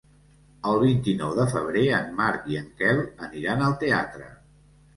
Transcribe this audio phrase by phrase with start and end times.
[0.71, 4.35] El vint-i-nou de febrer en Marc i en Quel aniran al teatre.